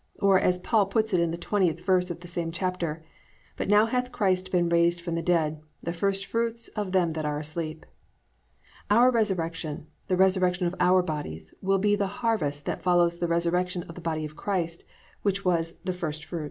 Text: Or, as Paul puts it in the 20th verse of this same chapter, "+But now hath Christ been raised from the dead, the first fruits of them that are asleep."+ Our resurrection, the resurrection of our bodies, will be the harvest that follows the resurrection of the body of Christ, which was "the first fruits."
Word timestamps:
Or, 0.19 0.39
as 0.39 0.57
Paul 0.57 0.87
puts 0.87 1.13
it 1.13 1.19
in 1.19 1.29
the 1.29 1.37
20th 1.37 1.81
verse 1.81 2.09
of 2.09 2.21
this 2.21 2.31
same 2.31 2.51
chapter, 2.51 3.03
"+But 3.55 3.69
now 3.69 3.85
hath 3.85 4.11
Christ 4.11 4.51
been 4.51 4.67
raised 4.67 4.99
from 4.99 5.13
the 5.13 5.21
dead, 5.21 5.61
the 5.83 5.93
first 5.93 6.25
fruits 6.25 6.69
of 6.69 6.91
them 6.91 7.13
that 7.13 7.23
are 7.23 7.37
asleep."+ 7.37 7.85
Our 8.89 9.11
resurrection, 9.11 9.85
the 10.07 10.17
resurrection 10.17 10.65
of 10.65 10.73
our 10.79 11.03
bodies, 11.03 11.53
will 11.61 11.77
be 11.77 11.95
the 11.95 12.07
harvest 12.25 12.65
that 12.65 12.81
follows 12.81 13.19
the 13.19 13.27
resurrection 13.27 13.83
of 13.83 13.93
the 13.93 14.01
body 14.01 14.25
of 14.25 14.35
Christ, 14.35 14.83
which 15.21 15.45
was 15.45 15.73
"the 15.85 15.93
first 15.93 16.25
fruits." 16.25 16.39